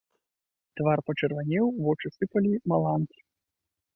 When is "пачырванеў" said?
1.09-1.65